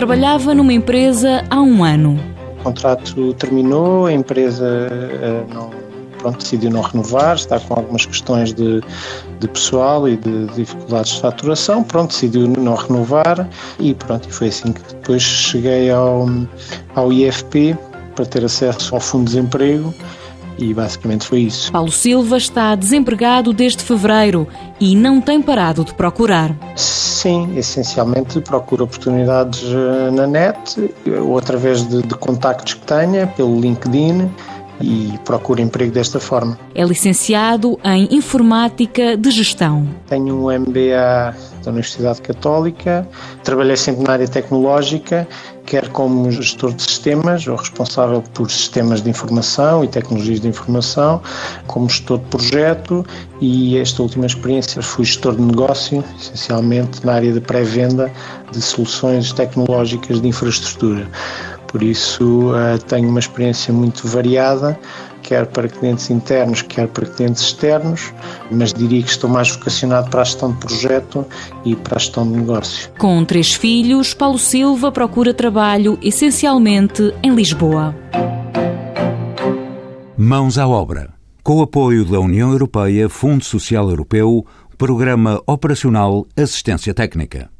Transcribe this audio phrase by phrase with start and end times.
[0.00, 2.18] Trabalhava numa empresa há um ano.
[2.60, 5.68] O contrato terminou, a empresa uh, não,
[6.16, 8.80] pronto, decidiu não renovar, está com algumas questões de,
[9.40, 13.46] de pessoal e de dificuldades de faturação, pronto, decidiu não renovar
[13.78, 16.26] e pronto, e foi assim que depois cheguei ao,
[16.94, 17.76] ao IFP
[18.16, 19.94] para ter acesso ao Fundo de Desemprego
[20.58, 21.72] e basicamente foi isso.
[21.72, 24.46] Paulo Silva está desempregado desde fevereiro
[24.80, 26.54] e não tem parado de procurar.
[26.76, 33.60] Sim, essencialmente procuro oportunidades eh, na net ou através de, de contactos que tenha, pelo
[33.60, 34.30] LinkedIn
[34.80, 36.58] e procuro emprego desta forma.
[36.74, 39.86] É licenciado em Informática de Gestão.
[40.08, 43.06] Tenho um MBA da Universidade Católica,
[43.44, 45.28] trabalhei sempre na área tecnológica,
[45.66, 51.20] quer como gestor de sistemas ou responsável por sistemas de informação e tecnologias de informação,
[51.66, 53.06] como gestor de projeto
[53.40, 58.10] e esta última experiência fui gestor de negócio, essencialmente na área de pré-venda
[58.50, 61.06] de soluções tecnológicas de infraestrutura.
[61.70, 64.78] Por isso, uh, tenho uma experiência muito variada,
[65.22, 68.12] quer para clientes internos, quer para clientes externos,
[68.50, 71.24] mas diria que estou mais vocacionado para a gestão de projeto
[71.64, 72.90] e para a gestão de negócio.
[72.98, 77.94] Com três filhos, Paulo Silva procura trabalho essencialmente em Lisboa.
[80.18, 81.14] Mãos à obra.
[81.42, 84.44] Com o apoio da União Europeia, Fundo Social Europeu,
[84.76, 87.48] Programa Operacional Assistência Técnica.